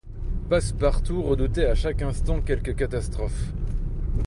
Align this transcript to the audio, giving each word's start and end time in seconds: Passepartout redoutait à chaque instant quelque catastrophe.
Passepartout 0.49 1.21
redoutait 1.21 1.67
à 1.67 1.75
chaque 1.75 2.01
instant 2.01 2.41
quelque 2.41 2.71
catastrophe. 2.71 3.51